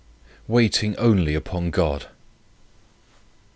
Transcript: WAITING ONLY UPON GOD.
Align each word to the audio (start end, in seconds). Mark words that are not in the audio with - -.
WAITING 0.47 0.95
ONLY 0.95 1.35
UPON 1.35 1.69
GOD. 1.69 2.07